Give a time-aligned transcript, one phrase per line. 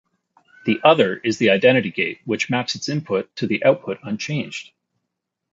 [0.65, 4.71] The other is the identity gate, which maps its input to the output unchanged.